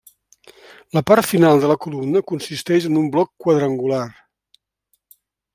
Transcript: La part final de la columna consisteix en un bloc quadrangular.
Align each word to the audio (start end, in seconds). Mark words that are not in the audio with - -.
La 0.97 1.03
part 1.11 1.27
final 1.31 1.61
de 1.65 1.69
la 1.73 1.75
columna 1.87 2.23
consisteix 2.33 2.89
en 2.91 2.97
un 3.05 3.13
bloc 3.17 3.33
quadrangular. 3.45 4.03